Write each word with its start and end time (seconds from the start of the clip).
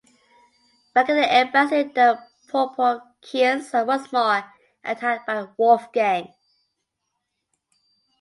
Back 0.95 1.09
in 1.09 1.15
their 1.17 1.29
embassy 1.29 1.83
the 1.83 2.17
Morporkians 2.49 3.71
are 3.75 3.85
once 3.85 4.11
more 4.11 4.51
attacked 4.83 5.27
by 5.27 5.45
Wolfgang. 5.57 6.33